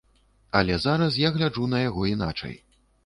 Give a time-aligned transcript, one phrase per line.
[0.59, 2.57] Але зараз я гляджу на яго іначай.